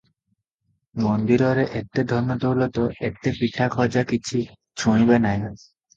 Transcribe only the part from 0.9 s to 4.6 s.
ମନ୍ଦିରରେ ଏତେ ଧନ ଦୌଲତ, ଏତେ ପିଠା ଖଜା କିଛି